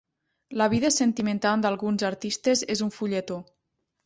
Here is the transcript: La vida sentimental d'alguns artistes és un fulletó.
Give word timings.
La 0.61 0.67
vida 0.71 0.89
sentimental 0.95 1.65
d'alguns 1.67 2.07
artistes 2.09 2.65
és 2.77 2.83
un 2.89 2.93
fulletó. 2.97 3.39